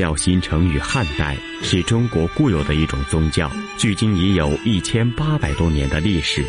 [0.00, 6.42] 教形成于汉代，是中国固有的一种宗教，距今已有一千八百多年的历史。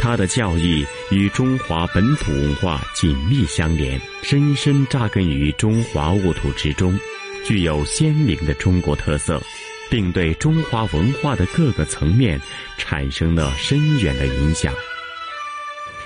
[0.00, 6.98] 它的教义与中华本土文化紧密相连，深深扎根于中华沃土之中，
[7.44, 9.40] 具有鲜明的中国特色，
[9.88, 12.40] 并对中华文化的各个层面
[12.78, 14.74] 产生了深远的影响。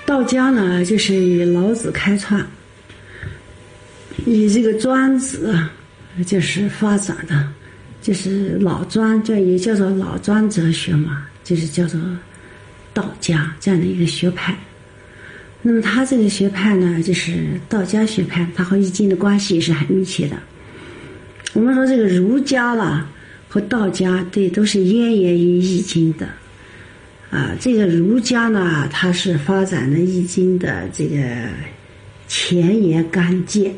[0.05, 2.39] 道家呢，就是以老子开创，
[4.27, 5.59] 以这个庄子
[6.25, 7.47] 就是发展的，
[8.01, 11.99] 就是老庄，这也叫做老庄哲学嘛，就是叫做。
[12.95, 14.55] 道家这样的一个学派，
[15.63, 20.35] 那么他这个学派呢，就是道家学派，它和易经的关系也是很密切的。
[21.53, 23.09] 我们说这个儒家啦
[23.49, 26.27] 和道家，对，都是渊源于易经的。
[27.31, 31.17] 啊，这个儒家呢，它是发展了易经的这个
[32.27, 33.73] 前言干鉴，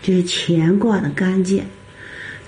[0.00, 1.64] 就是乾卦的干鉴；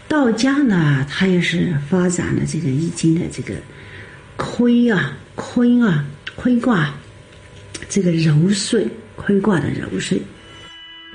[0.07, 3.55] 道家呢，它也是发展了这个易经的这个
[4.37, 5.17] 坤啊。
[5.41, 6.05] 坤啊，
[6.35, 6.93] 坤卦，
[7.89, 10.21] 这个柔顺，坤卦的柔顺。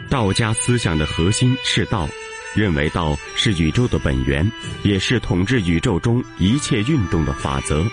[0.09, 2.07] 道家思想的核心是道，
[2.55, 4.49] 认为道是宇宙的本源，
[4.83, 7.85] 也是统治宇宙中一切运动的法则。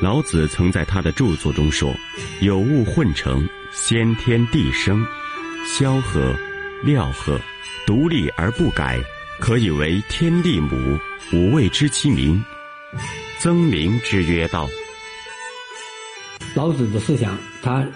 [0.00, 1.92] 老子曾在他的著作中说
[2.40, 5.04] ：“有物混成，先天地生，
[5.66, 6.36] 萧何、
[6.84, 7.40] 廖贺，
[7.86, 9.00] 独立而不改，
[9.40, 11.00] 可以为天地母。
[11.32, 12.44] 吾谓之其名，
[13.38, 14.68] 曾名之曰道。”
[16.54, 17.88] 老子的思想，它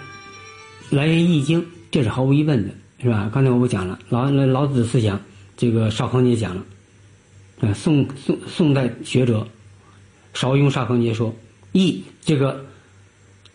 [0.89, 1.61] 来源《易经》，
[1.91, 3.29] 这是毫无疑问的，是吧？
[3.31, 5.21] 刚才我不讲了，老老子的思想，
[5.55, 6.65] 这个邵康节讲了，
[7.61, 9.47] 啊，宋宋宋代学者
[10.33, 11.35] 邵雍、邵康节说，
[11.73, 12.65] 易这个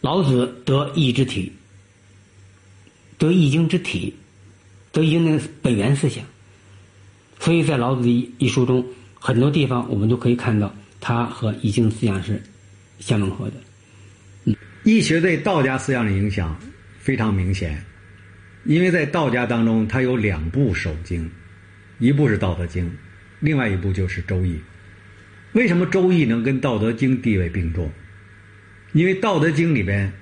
[0.01, 1.53] 老子得易之体，
[3.19, 4.15] 得易经之体，
[4.95, 6.25] 得易经的本源思想，
[7.41, 8.83] 所以在老子一一书中，
[9.19, 12.41] 很多地方我们都可以看到，它和易经思想是
[13.01, 13.55] 相吻合的。
[14.45, 16.57] 嗯易学对道家思想的影响
[16.99, 17.83] 非常明显，
[18.65, 21.29] 因为在道家当中，它有两部首经，
[21.99, 22.87] 一部是《道德经》，
[23.41, 24.53] 另外一部就是《周易》。
[25.55, 27.91] 为什么《周易》能跟《道德经》地位并重？
[28.93, 30.13] 因为《道德经》里边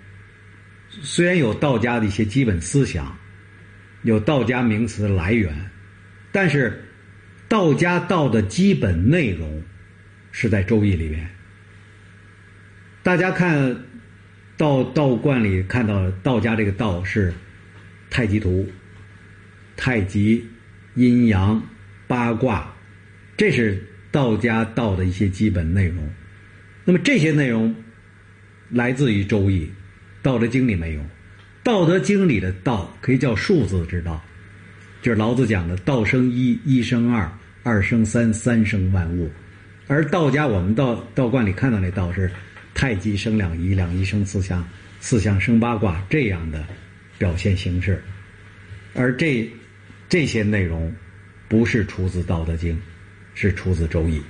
[1.02, 3.14] 虽然有道家的一些基本思想，
[4.02, 5.70] 有道家名词来源，
[6.30, 6.84] 但是
[7.48, 9.62] 道家道的基本内容
[10.30, 11.28] 是在《周易》里面。
[13.02, 13.76] 大家看。
[14.58, 17.32] 道道观里看到道家这个道是
[18.10, 18.70] 太极图、
[19.76, 20.46] 太极、
[20.94, 21.60] 阴阳、
[22.06, 22.72] 八卦，
[23.36, 23.82] 这是
[24.12, 26.08] 道家道的一些基本内容。
[26.84, 27.74] 那么这些内容
[28.68, 29.62] 来自于《周易》，
[30.22, 31.00] 《道德经》里没有，
[31.62, 34.22] 《道德经》里的道可以叫数字之道，
[35.00, 37.30] 就是老子讲的“道生一，一生二，
[37.62, 39.30] 二生三，三生万物”。
[39.88, 42.30] 而道家我们道道观里看到那道是。
[42.74, 44.66] 太极生两仪，两仪生四象，
[44.98, 46.64] 四象生八卦，这样的
[47.18, 48.02] 表现形式。
[48.94, 49.46] 而这
[50.08, 50.90] 这些内容
[51.48, 52.74] 不是出自《道德经》，
[53.34, 54.22] 是出自《周易》。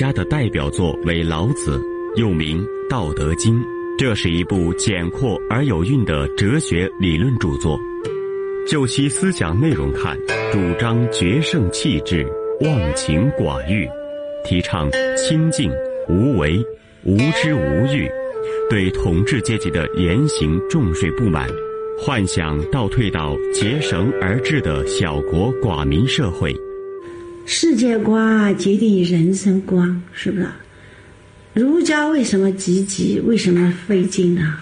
[0.00, 1.76] 家的代表作为《老子》，
[2.16, 3.60] 又名《道德经》。
[3.98, 7.78] 这是一部简阔而有韵的哲学理论著作。
[8.66, 10.16] 就其思想内容看，
[10.50, 12.26] 主张决胜气质、
[12.62, 13.86] 忘情寡欲，
[14.42, 15.70] 提倡清静、
[16.08, 16.58] 无为、
[17.04, 18.10] 无知无欲，
[18.70, 21.46] 对统治阶级的言行重税不满，
[21.98, 26.56] 幻想倒退到结绳而治的小国寡民社会。
[27.52, 30.46] 世界观决定人生观，是不是？
[31.52, 33.18] 儒家为什么积极？
[33.24, 34.56] 为什么费劲呢？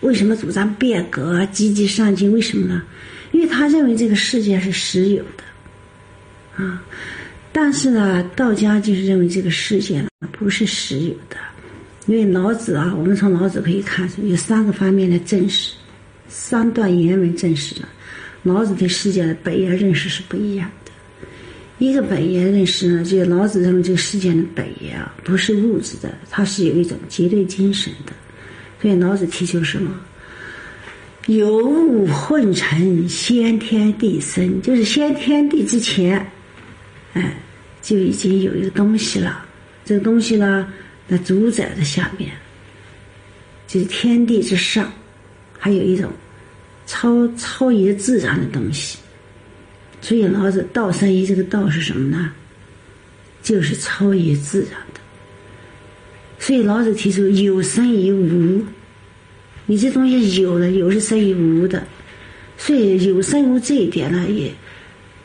[0.00, 2.32] 为什么主张变革、积极上进？
[2.32, 2.82] 为什么呢？
[3.30, 6.82] 因为他认为这个世界是实有的，啊。
[7.52, 11.36] 但是呢，道家就是认为这个世界不是实有的，
[12.06, 15.74] 因为老子啊，我们从老子可以看出有三个方面的证实，
[16.28, 17.88] 三段原文证实了
[18.42, 20.68] 老子对世界的本源认识是不一样。
[21.78, 28.12] 一个本源认识呢，就是老子认为这个世界的本源啊，不是物质的，它是有一种绝对精神的。
[28.80, 29.90] 所以老子提出什么？
[31.26, 36.24] 有物混成，先天地生，就是先天地之前，
[37.14, 37.36] 哎，
[37.82, 39.44] 就已经有一个东西了。
[39.84, 40.72] 这个东西呢，
[41.08, 42.30] 在主宰的下面，
[43.66, 44.92] 就是天地之上，
[45.58, 46.10] 还有一种
[46.86, 48.98] 超超越自然的东西。
[50.06, 52.32] 所以老子道生一这个道是什么呢？
[53.42, 55.00] 就是超越自然的。
[56.38, 58.64] 所以老子提出有生于无，
[59.66, 61.84] 你这东西有了，有是生于无的。
[62.56, 64.54] 所以有生无这一点呢，也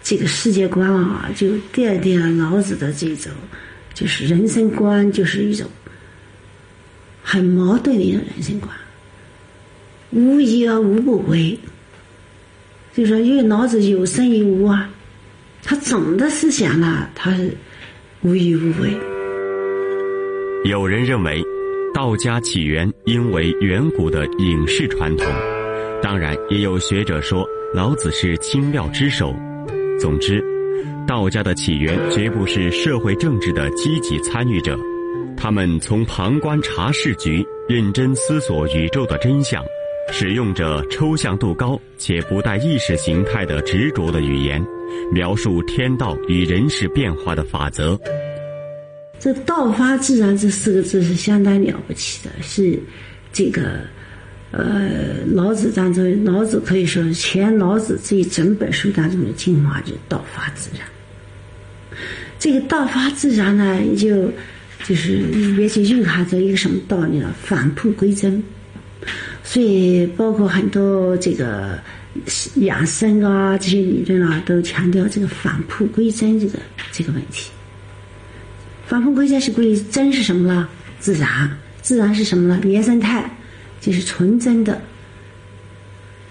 [0.02, 3.32] 这个世界观啊，就奠定了老子的这种
[3.94, 5.70] 就是人生观，就是一种
[7.22, 8.76] 很矛盾的一种人生观。
[10.10, 11.60] 无一而无不为，
[12.94, 14.90] 就说因为老子有生有无啊，
[15.64, 17.56] 他总的思想呢，他是
[18.22, 18.92] 无一无为。
[20.66, 21.42] 有人认为，
[21.94, 25.26] 道家起源应为远古的隐士传统。
[26.02, 29.34] 当然，也有学者说老子是清庙之首。
[30.00, 30.44] 总之，
[31.08, 34.78] 道家的起源绝不是社会政治的积极参与者，
[35.38, 39.64] 他们从旁观察世局，认真思索宇宙的真相，
[40.12, 44.64] 使用着抽象度高且不带意识形态的执着的语言，
[45.12, 47.98] 描述天道与人事变化的法则。
[49.20, 52.78] 这“道法自然”这四个字是相当了不起的，是
[53.32, 53.80] 这个。
[54.52, 60.86] 呃，老子当中，老子可以说是全老子这一整本书当中的精华，就道法自然。
[62.38, 64.30] 这个道法自然呢，也就
[64.84, 67.34] 就是里面就蕴含着一个什么道理呢？
[67.42, 68.44] 返璞归真。
[69.44, 71.80] 所以，包括很多这个
[72.56, 76.60] 养生啊这些理论啊，都强调这个返璞归真这个
[76.92, 77.52] 这个问题。
[78.88, 80.70] 返璞归真是归真是什么呢？
[81.00, 82.60] 自然，自然是什么呢？
[82.64, 83.30] 原生态。
[83.82, 84.80] 就是纯真的，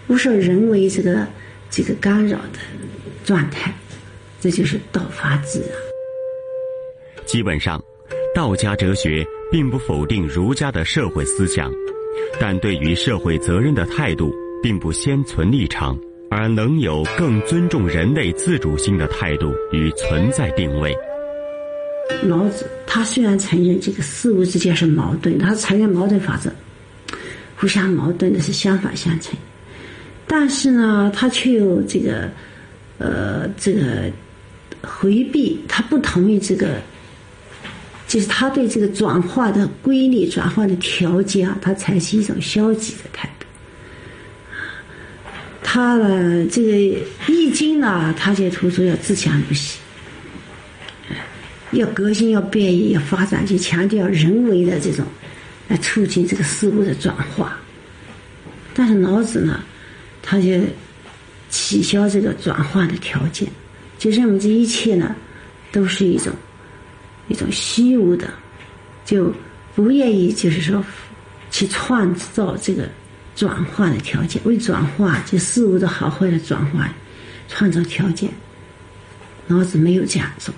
[0.06, 1.26] 不受人为这个
[1.68, 2.60] 这个干扰的
[3.24, 3.74] 状态，
[4.40, 5.70] 这就是道法自然。
[7.26, 7.82] 基本上，
[8.32, 11.68] 道家哲学并不否定儒家的社会思想，
[12.38, 15.98] 但对于社会责任的态度，并不先存立场，
[16.30, 20.96] 而能有更尊重人类自主性的态度与存在定位。
[22.24, 26.50] 老子他虽然承认这个事物之间是矛盾，他承认矛盾法则。
[27.56, 29.38] 互相矛盾的是相反相成，
[30.26, 32.26] 但是呢，他却有这个，
[32.96, 34.10] 呃，这个
[34.82, 36.80] 回避，他不同意这个，
[38.10, 43.46] 就是他对这个转化的规律、转化的条件啊，他采取一种消极的态度。
[45.62, 46.72] 他呢，这个
[47.28, 49.78] 《易经》呢，他就突出要自强不息，
[51.70, 55.06] 要革新、要变异、要发展，就强调人为的这种。
[55.68, 57.56] 来促进这个事物的转化，
[58.74, 59.62] 但是老子呢，
[60.20, 60.48] 他就
[61.48, 63.48] 取消这个转化的条件，
[63.96, 65.14] 就认为这一切呢，
[65.70, 66.32] 都是一种
[67.30, 68.28] 一种虚无的，
[69.06, 69.32] 就
[69.74, 70.84] 不愿意就是说
[71.50, 72.86] 去创造这个
[73.34, 76.92] 转化的条件，为转化就事物的好坏的转化
[77.48, 78.28] 创造条件。
[79.46, 80.54] 老子没有这样做。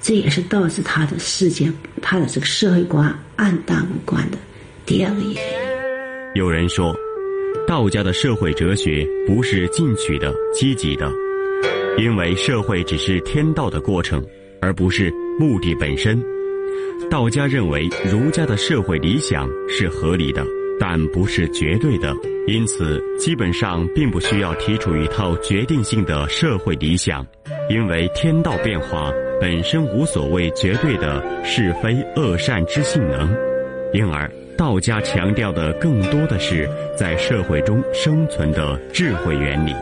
[0.00, 4.36] 这也是导致他的世界、他的这个社会观暗淡无光的
[4.84, 5.36] 第二个原因。
[6.34, 6.94] 有人说，
[7.66, 11.10] 道家的社会哲学不是进取的、积极的，
[11.96, 14.22] 因为社会只是天道的过程，
[14.60, 16.22] 而不是目的本身。
[17.10, 20.44] 道家认为，儒家的社会理想是合理的，
[20.78, 22.14] 但不是绝对的，
[22.46, 27.26] 因此基本上并不需要提出一套决定性的社会理想，
[27.68, 29.12] 因为天道变化。
[29.40, 33.28] 本身无所谓绝对的是非恶善之性能，
[33.92, 39.74] 因而道家强调的更多的是在社会中生存的智慧原理。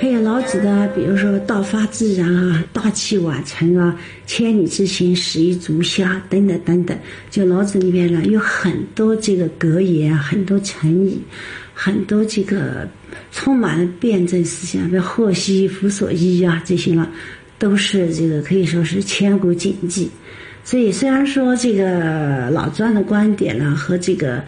[0.00, 6.96] 还有老子的，比如说“道法自然”啊，“大器晚成”啊，“千里之行，始于足下”等等等等。
[7.30, 11.18] 就老子里面呢，有很多这个格言，很多成语，
[11.72, 12.88] 很多这个
[13.32, 17.10] 充满了辩证思想，比如“祸兮福所依”啊这些了。
[17.58, 20.10] 都是这个可以说是千古谨记，
[20.62, 24.44] 所以虽然说这个老庄的观点呢和这个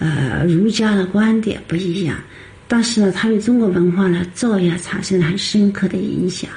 [0.00, 2.18] 呃儒家的观点不一样，
[2.68, 6.48] 但是呢，它对中国文化呢照样产生了很深刻的影响。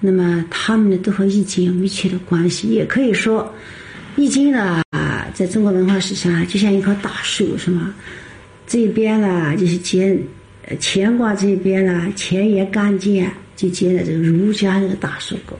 [0.00, 2.68] 那么，他们呢都和《易经》有密切的关系。
[2.68, 3.44] 也可以说，
[4.20, 4.82] 《易经》呢
[5.34, 7.94] 在中国文化史上就像一棵大树，是吗？
[8.66, 10.18] 这边呢就是乾，
[10.80, 13.30] 乾卦这边呢前沿干见。
[13.56, 15.54] 就接了这个儒家这个大树果，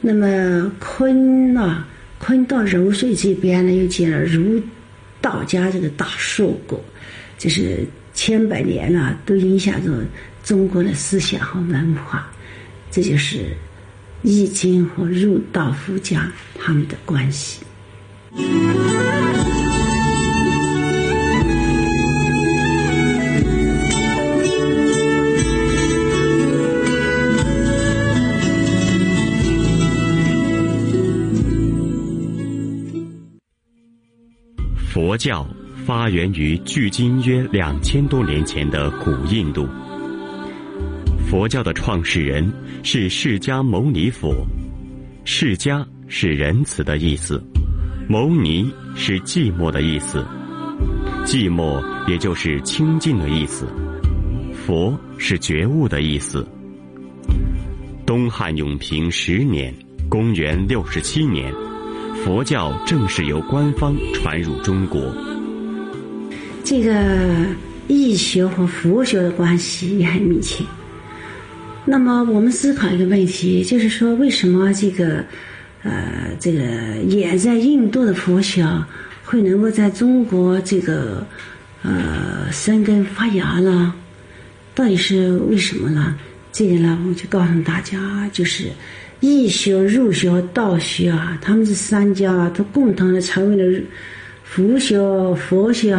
[0.00, 1.84] 那么坤呢，
[2.16, 4.58] 坤到柔水这边呢，又接了儒
[5.20, 6.82] 道家这个大树果，
[7.36, 9.92] 就是千百年了，都影响着
[10.42, 12.28] 中国的思想和文化，
[12.90, 13.54] 这就是
[14.22, 17.62] 易经和儒道佛家他们的关系。
[34.92, 35.46] 佛教。
[35.86, 39.68] 发源于距今约两千多年前的古印度。
[41.30, 42.52] 佛教的创始人
[42.82, 44.34] 是释迦牟尼佛，
[45.24, 47.40] 释迦是仁慈的意思，
[48.08, 50.26] 牟尼是寂寞的意思，
[51.24, 53.68] 寂寞也就是清净的意思，
[54.66, 56.44] 佛是觉悟的意思。
[58.04, 59.72] 东汉永平十年
[60.10, 61.54] （公元六十七年），
[62.24, 65.00] 佛教正式由官方传入中国。
[66.66, 67.46] 这个
[67.86, 70.64] 易学和佛学的关系也很密切。
[71.84, 75.24] 那么，我们思考一个问题，就是说，为什么这个，
[75.84, 76.60] 呃，这个
[77.06, 78.66] 也在印度的佛学
[79.24, 81.24] 会能够在中国这个，
[81.84, 83.94] 呃，生根发芽呢？
[84.74, 86.18] 到底是为什么呢？
[86.50, 88.64] 这个呢，我就告诉大家，就是
[89.20, 93.80] 易学、儒学、道学啊，他们这三家都共同的成为了
[94.42, 94.98] 佛学、
[95.36, 95.96] 佛学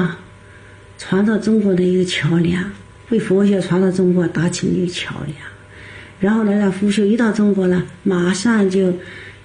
[0.98, 2.64] 传到中国的一个桥梁，
[3.10, 5.36] 为佛学传到中国搭起一个桥梁。
[6.20, 8.92] 然后呢，让佛学一到中国呢，马上就，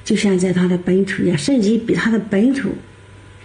[0.04, 2.70] 就像在他的本土一样，甚至比他的本土，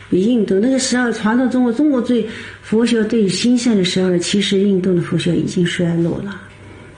[0.09, 2.25] 比印度那个时候传到中国，中国最
[2.61, 6.39] 佛学最兴盛的时候呢，其实印度的佛学已经衰落了，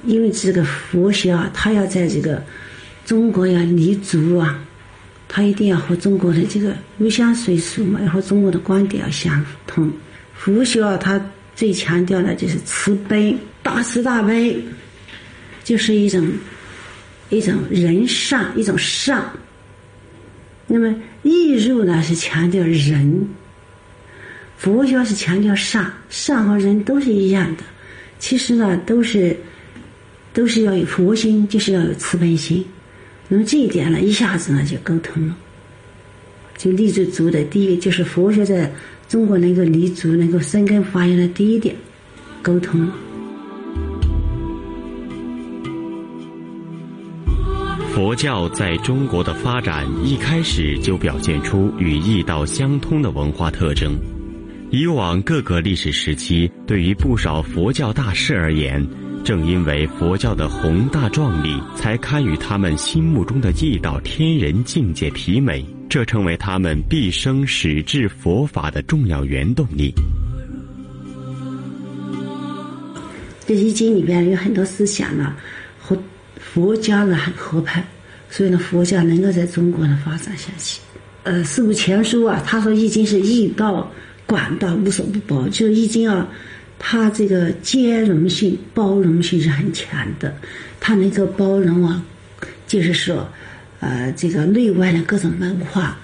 [0.06, 2.44] 因为这个佛学啊，它要在这个
[3.04, 4.64] 中国要立足啊，
[5.28, 9.92] 它一定要和中国的这个入乡随俗嘛，要和中国的观点要相通。
[10.40, 11.24] 佛学啊，它
[11.56, 14.58] 最强调的就是慈悲，大慈大悲。
[15.62, 16.28] 就是一种
[17.30, 19.24] 一种人善，一种善。
[20.66, 23.30] 那么易入呢是强调人，
[24.58, 27.64] 佛教是强调善，善和人都是一样的。
[28.18, 29.38] 其实呢，都是
[30.34, 32.66] 都是要有佛心，就是要有慈悲心。
[33.28, 35.38] 那么这一点呢，一下子呢就沟通了，
[36.58, 37.44] 就立足足的。
[37.44, 38.72] 第一个就是佛学在
[39.10, 41.76] 中国能够立足、能够生根发芽的第一点，
[42.44, 42.88] 沟通。
[47.92, 53.98] 佛教在中国的发展一开始就表现出与易道相通的文化特征。
[54.70, 58.88] 以往各个历史时期，对于不少佛教大师而言，
[59.24, 69.94] 正因为佛教的宏大壮丽，才堪与他们心目中的易道天人境界媲美，这成为他们毕生始至佛法的重要原动力。
[73.48, 75.36] 这易经里边有很多思想呢，
[75.80, 75.98] 和。
[76.42, 77.84] 佛家呢很合拍，
[78.30, 80.80] 所以呢，佛教能够在中国呢发展下去。
[81.24, 83.92] 呃，《四部全书》啊，他说《易经》是易道、
[84.26, 85.48] 广道，无所不包。
[85.50, 86.28] 就《易经》啊，
[86.80, 90.34] 它这个兼容性、包容性是很强的，
[90.80, 92.02] 它能够包容啊，
[92.66, 93.30] 就是说，
[93.80, 95.98] 呃，这个内外的各种文化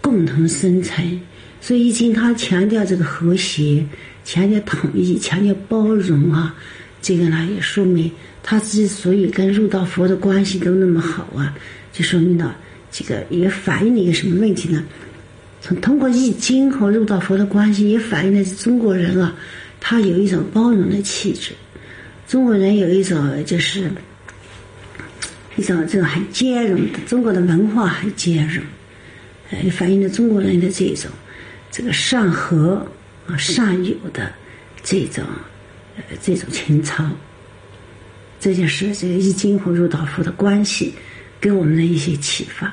[0.00, 1.20] 共同生存。
[1.60, 3.84] 所以《易经》它强调这个和谐，
[4.24, 6.54] 强调统一，强调包容啊。
[7.00, 8.10] 这个呢，也说明。
[8.42, 11.54] 他之所以跟入道佛的关系都那么好啊，
[11.92, 12.56] 就说明了
[12.90, 14.82] 这个也反映了一个什么问题呢？
[15.60, 19.36] 从通过易经和入道佛的关系，也反映了中国人啊，
[19.80, 21.52] 他有一种包容的气质。
[22.26, 23.90] 中国人有一种就是
[25.58, 28.64] 一种这种很兼容的，中国的文化很兼容，
[29.64, 31.10] 也反映了中国人的这种
[31.68, 32.86] 这个善和
[33.26, 34.32] 啊善友的
[34.84, 35.24] 这种
[35.96, 37.04] 呃这种情操。
[38.38, 40.94] 这就是这个易经和入道佛的关系，
[41.40, 42.72] 给我们的一些启发。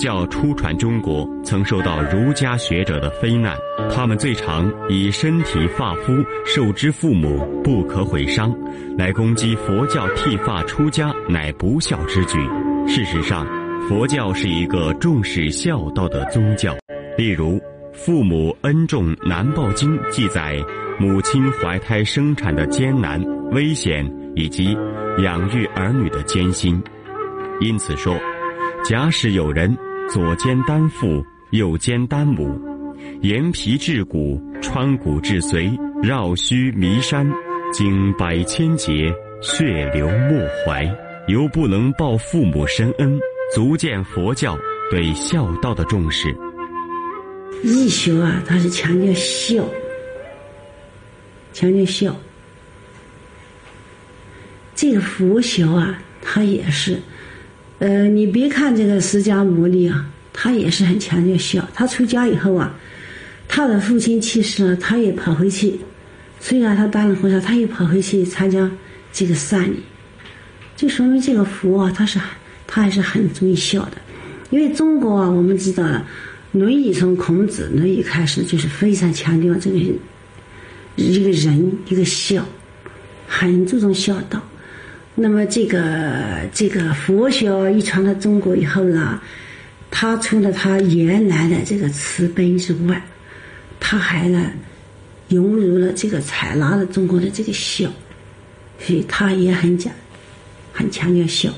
[0.00, 3.54] 教初传中国，曾受到儒家学者的非难。
[3.94, 8.50] 他们最常以身体发肤受之父母不可毁伤，
[8.96, 12.38] 来攻击佛教剃发出家乃不孝之举。
[12.88, 13.46] 事实上，
[13.86, 16.74] 佛教是一个重视孝道的宗教。
[17.18, 17.58] 例如，
[17.92, 20.56] 《父母恩重难报经》记载
[20.98, 24.74] 母亲怀胎生产的艰难、危险以及
[25.22, 26.82] 养育儿女的艰辛。
[27.60, 28.18] 因此说。
[28.82, 29.76] 假使有人
[30.12, 32.60] 左肩担父，右肩担母，
[33.20, 37.24] 言皮至骨，穿骨至髓，绕须弥山，
[37.72, 40.84] 经百千劫，血流莫怀，
[41.28, 43.16] 犹不能报父母深恩，
[43.54, 44.58] 足见佛教
[44.90, 46.34] 对孝道的重视。
[47.62, 49.64] 义学啊，它是强调孝，
[51.52, 52.16] 强调孝。
[54.74, 56.98] 这个佛学啊，它也是。
[57.80, 61.66] 呃，你别看这个释迦牟尼啊，他也是很强调孝。
[61.72, 62.74] 他出家以后啊，
[63.48, 65.80] 他的父亲去世了，他也跑回去，
[66.38, 68.70] 虽然他当了和尚，他也跑回去参加
[69.14, 69.82] 这个丧礼，
[70.76, 72.20] 就说明这个佛啊，他是
[72.66, 73.92] 他还是很注意孝的。
[74.50, 76.06] 因为中国啊，我们知道了，
[76.58, 79.78] 《论语》从孔子《论语》开始，就是非常强调这个
[80.96, 82.46] 一个人一个孝，
[83.26, 84.38] 很注重孝道。
[85.20, 89.20] 那么这个这个佛学一传到中国以后呢，
[89.90, 93.02] 他除了他原来的这个慈悲之外，
[93.78, 94.50] 他还呢
[95.28, 97.90] 融入了这个采纳了中国的这个孝，
[98.78, 99.92] 所以他也很讲
[100.72, 101.50] 很强调孝。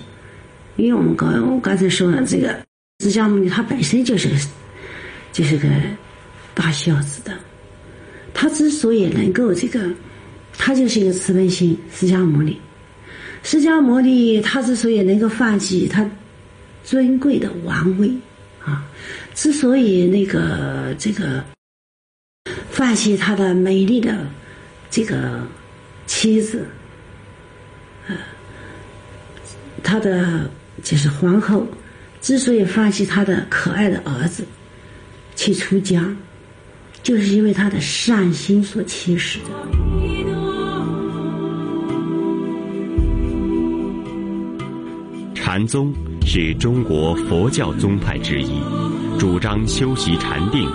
[0.77, 2.59] 因为我们刚我刚才说了这个。
[3.03, 4.37] 释迦牟尼他本身就是个，
[5.33, 5.69] 就是个
[6.55, 7.37] 大孝子的。
[8.33, 9.91] 他之所以能够这个，
[10.57, 11.77] 他就是一个慈悲心。
[11.93, 12.57] 释迦牟尼，
[13.43, 16.09] 释迦牟尼他之所以能够放弃他
[16.85, 18.11] 尊贵的王位
[18.65, 18.85] 啊，
[19.35, 21.45] 之所以那个这个
[22.71, 24.27] 放弃他的美丽的
[24.91, 25.41] 这个
[26.07, 26.67] 妻子，
[28.09, 28.17] 呃，
[29.83, 30.51] 他的
[30.83, 31.67] 就是皇后。
[32.21, 34.45] 之所以放弃他的可爱的儿子
[35.35, 36.17] 去出家，
[37.03, 40.42] 就是因为他的善心所驱使的。
[45.53, 45.93] 禅宗
[46.25, 48.59] 是中国佛教宗派之一，
[49.19, 50.67] 主张修习禅定，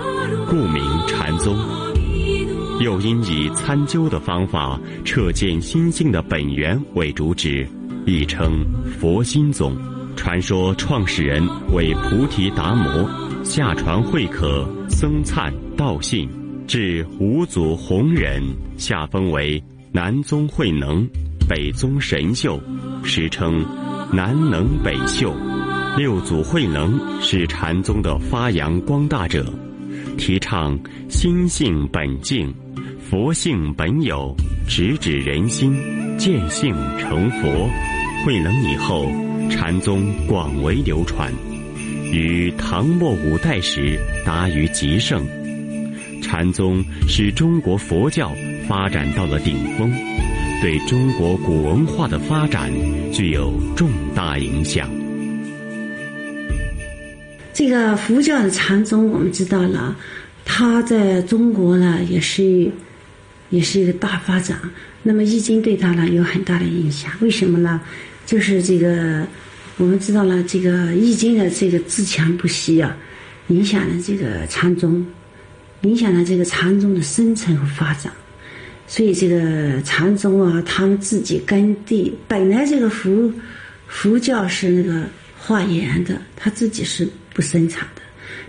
[0.48, 1.58] 故名禅宗。
[2.80, 7.68] 又因以参究的方法彻见心性的本源为主旨，
[8.06, 8.64] 亦称
[9.00, 9.76] 佛心宗。
[10.16, 13.10] 传说创始人为菩提达摩，
[13.44, 16.30] 下传慧可、僧璨、道信，
[16.68, 18.44] 至五祖弘忍，
[18.78, 19.60] 下分为
[19.92, 21.04] 南宗慧能、
[21.50, 22.62] 北宗神秀，
[23.04, 23.66] 时称
[24.12, 25.34] 南能北秀。
[25.98, 29.46] 六祖慧能是禅宗的发扬光大者，
[30.18, 30.78] 提倡
[31.10, 32.54] 心性本净，
[33.10, 34.36] 佛性本有，
[34.68, 35.74] 直指人心，
[36.18, 37.70] 见性成佛。
[38.26, 39.10] 慧能以后。
[39.50, 41.32] 禅宗广为流传，
[42.12, 45.26] 于唐末五代时达于极盛。
[46.22, 48.30] 禅宗使中国佛教
[48.68, 49.90] 发展到了顶峰，
[50.60, 52.72] 对中国古文化的发展
[53.14, 54.90] 具有重大影响。
[57.54, 59.96] 这个佛教的禅宗，我们知道了，
[60.44, 62.72] 它在中国呢也是
[63.52, 64.60] 也是一个大发展。
[65.04, 67.80] 那么《易经》对它呢有很大的影响，为什么呢？
[68.26, 69.28] 就是这个，
[69.78, 72.98] 我们知道了这个《易经》的这个自强不息啊，
[73.50, 75.06] 影响了这个禅宗，
[75.82, 78.12] 影响了这个禅宗的生存和发展。
[78.88, 83.32] 所以这个禅宗啊，他们自己耕地，本来这个佛
[83.86, 85.04] 佛教是那个
[85.38, 88.02] 化缘的，他自己是不生产的。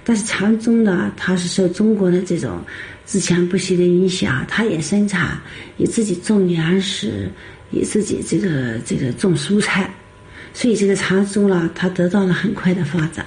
[0.05, 2.65] 但是禅宗呢，它是受中国的这种
[3.05, 5.39] 自强不息的影响，它也生产，
[5.77, 7.29] 也自己种粮食。
[7.71, 9.95] 也自己这个这个种蔬菜，
[10.55, 13.27] 所以这个禅宗呢，它得到了很快的发展。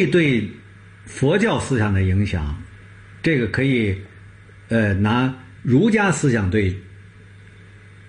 [0.00, 0.48] 易对
[1.04, 2.56] 佛教思想的影响，
[3.22, 4.00] 这个可以
[4.68, 5.32] 呃拿
[5.62, 6.74] 儒家思想对。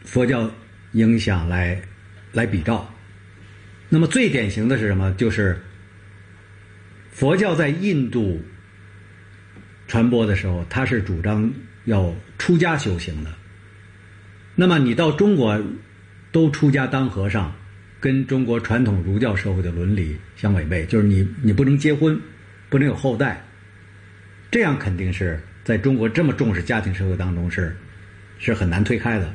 [0.04, 0.50] 佛教
[0.94, 1.80] 影响来
[2.32, 2.92] 来比照，
[3.88, 5.12] 那么最典型的是什么？
[5.14, 5.62] 就是
[7.12, 8.42] 佛教在印度
[9.88, 11.54] 传播的时候，它是主张
[11.86, 13.32] 要出家修行的。
[14.56, 15.62] 那么你到中国
[16.32, 17.54] 都出家当和尚，
[18.02, 22.20] 跟中国传统儒教社会的伦理相违背，就是你你不能结婚，
[22.68, 23.46] 不能有后代，
[24.50, 27.78] 这样肯定是在中国这么重视家庭社会当中是
[28.40, 29.34] 是很难推开的。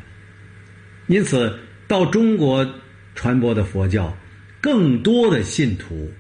[1.07, 2.69] 因此，到中国
[3.15, 4.15] 传播的佛教，
[4.61, 6.13] 更多的信徒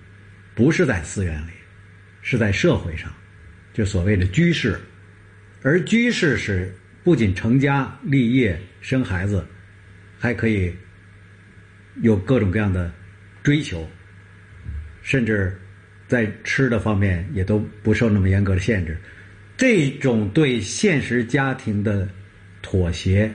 [0.54, 1.50] 不是在寺院里，
[2.22, 3.12] 是在社会上，
[3.74, 4.78] 就所谓的居士。
[5.62, 9.44] 而居士是不仅成家立业、生孩子，
[10.16, 10.72] 还可以
[12.02, 12.90] 有各种各样的
[13.42, 13.86] 追求，
[15.02, 15.58] 甚至
[16.06, 18.96] 在吃的方面也都不受那么严格的限制。
[19.56, 22.08] 这种对现实家庭的
[22.62, 23.32] 妥协。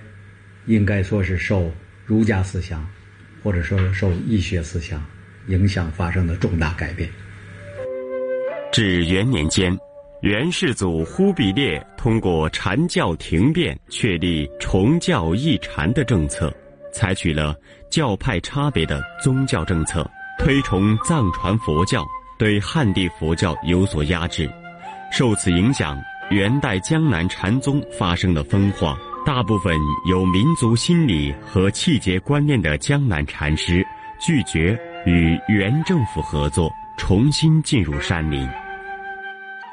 [0.67, 1.71] 应该说是受
[2.05, 2.87] 儒家思想，
[3.41, 5.03] 或者说受易学思想
[5.47, 7.09] 影响发生的重大改变。
[8.71, 9.75] 至元年间，
[10.21, 16.55] 元世祖忽必烈通过禅教停变，确立崇教抑禅的政策，
[16.91, 17.55] 采取了
[17.89, 22.05] 教派差别的宗教政策，推崇藏传佛教，
[22.37, 24.49] 对汉地佛教有所压制。
[25.11, 25.97] 受此影响，
[26.29, 29.75] 元代江南禅宗发生了分化，大部分
[30.09, 33.85] 有民族心理和气节观念的江南禅师
[34.19, 38.47] 拒绝与元政府合作，重新进入山林。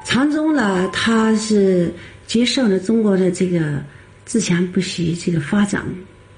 [0.03, 1.93] 禅宗呢，它是
[2.25, 3.81] 接受了中国的这个
[4.25, 5.83] 自强不息这个发展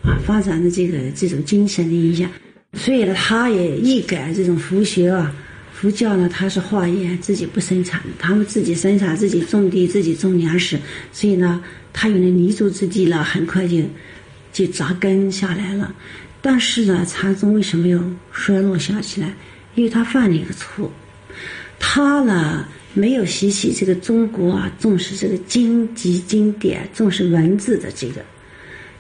[0.04, 2.30] 啊发展的这个这种精神的影响，
[2.74, 5.34] 所以呢，他也一改这种佛学啊。
[5.74, 10.78] 佛教呢，它是化验自己不生产，他们自己生产，自己种地，自己种粮食，
[11.12, 11.60] 所以呢，
[11.92, 13.78] 他有了立足之地了，很快就
[14.54, 15.92] 就扎根下来了。
[16.40, 18.00] 但是呢，禅宗为什么要
[18.32, 19.34] 衰落下去呢？
[19.74, 20.92] 因为他犯了一个错，
[21.80, 28.22] 他呢没有学习这个中国啊重视这个经籍经典，重视文字的这个，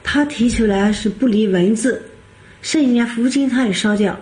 [0.03, 2.01] 他提出来是不离文字，
[2.61, 4.19] 甚至连佛经他也烧掉。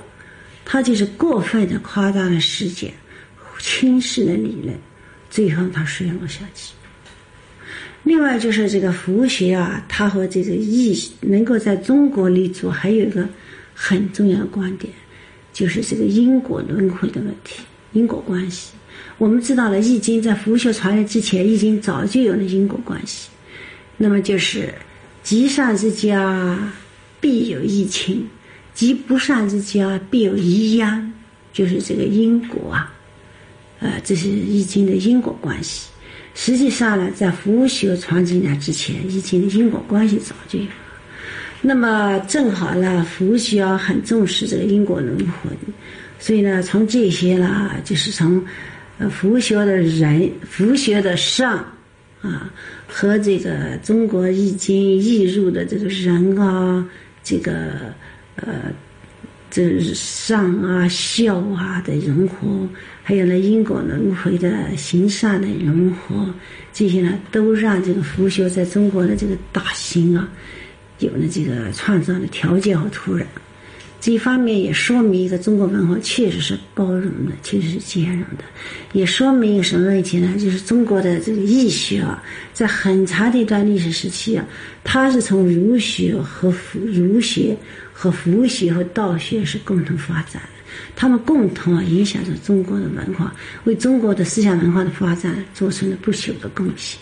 [0.66, 2.94] 他就是过分的夸大了事件，
[3.60, 4.76] 轻视了理论，
[5.30, 6.74] 最后他衰落下去。
[8.04, 13.28] 另外就是这个佛学啊，它和这个易能够在中国立足，还有一个
[13.74, 14.94] 很重要的观点，
[15.52, 17.62] 就是这个因果轮回的问题，
[17.92, 18.72] 因果关系。
[19.18, 23.30] 我们知道了，《易经》在佛学传来之前，《易经》早就有了因果关系。
[23.98, 24.74] 那么就是
[25.24, 26.58] 积善之家，
[27.20, 28.28] 必有异亲。
[28.74, 31.12] 积不善之家，必有遗殃，
[31.52, 32.94] 就是这个因果啊，
[33.80, 35.90] 呃，这是易经的因果关系。
[36.34, 40.72] 实际上呢，在佛学传进来之前，易经的因果关系早就有了。
[41.62, 45.50] 那么正好呢，佛学很重视这个因果轮回，
[46.18, 48.42] 所以呢，从这些呢，就是从
[48.98, 51.66] 呃佛学的人、佛学的上
[52.22, 52.52] 啊，
[52.88, 56.88] 和这个中国易经易入的这个人啊，
[57.24, 57.94] 这个。
[58.42, 58.72] 呃，
[59.52, 62.66] 这上啊、孝啊的融合，
[63.04, 66.34] 还有呢因果轮回的行善的融合，
[66.72, 70.30] 这些呢都让这个佛学在中国的这个大兴啊，
[71.00, 73.26] 有了这个创造的条件和土壤。
[74.02, 78.46] 这一方面也说明一个中国文化确实是包容的，确实是兼容的，
[78.94, 80.34] 也说明一个什么问题呢？
[80.40, 84.46] 就是中国的这个易学啊，在很长的一段历史时期啊，
[84.86, 87.58] 它是从儒学和儒学
[87.92, 90.64] 和佛学和道学是共同发展的，
[90.96, 93.36] 他们共同啊影响着中国的文化，
[93.66, 96.98] 为中国的思想文化的发展做出了不朽的贡献。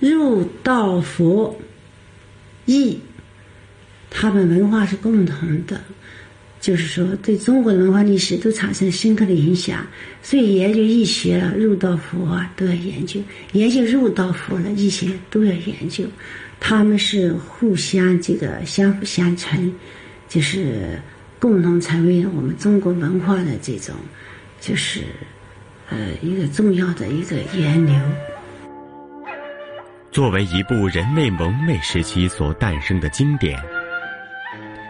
[0.00, 1.56] 入道佛
[2.66, 2.98] 易，
[4.10, 5.80] 他们文化是共同的，
[6.60, 9.86] 就是说对中国的文化历史都产生深刻的影响。
[10.22, 13.20] 所以研究易学了，入道佛啊都要研究；
[13.52, 16.04] 研究入道佛了，易学都要研究。
[16.60, 19.72] 他们是互相这个相辅相成，
[20.28, 21.00] 就是
[21.38, 23.94] 共同成为我们中国文化的这种，
[24.60, 25.02] 就是
[25.88, 27.94] 呃一个重要的一个源流。
[30.10, 33.58] 作为一部人类蒙昧时期所诞生的经典，《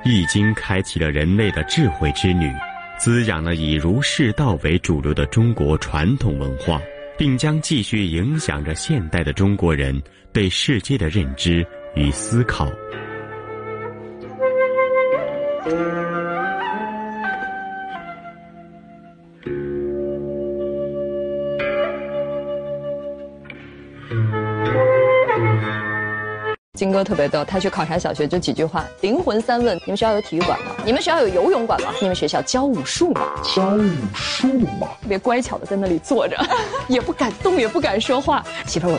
[0.04, 2.50] 易经》开启了人类的智慧之旅，
[2.98, 6.80] 滋养了以儒释道为主流的中国传统文化，
[7.18, 10.00] 并将继续影响着现代的中国人
[10.32, 12.70] 对世界的认知与思考。
[26.78, 30.66] 金哥特别逗，他去考察小学就几句话：灵魂三问，你们学校有体育馆吗？
[30.84, 31.88] 你们学校有游泳馆吗？
[32.00, 33.22] 你们学校教武术吗？
[33.42, 34.46] 教武术
[34.80, 34.86] 吗？
[35.02, 36.38] 特别乖巧的在那里坐着，
[36.86, 38.44] 也不敢动，也不敢说话。
[38.64, 38.96] 媳妇儿，我。